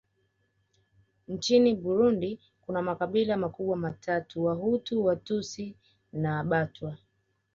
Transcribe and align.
Nchini 1.27 1.75
Burundi 1.75 2.39
kuna 2.61 2.81
makabila 2.81 3.37
makubwa 3.37 3.77
matatu 3.77 4.43
Wahutu 4.43 5.05
Watutsi 5.05 5.75
na 6.13 6.43
Batwa 6.43 6.97